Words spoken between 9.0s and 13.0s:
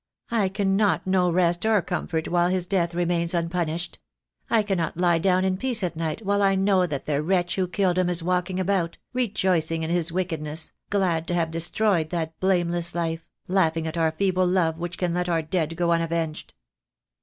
rejoicing in his wicked ness, glad to have destroyed that blameless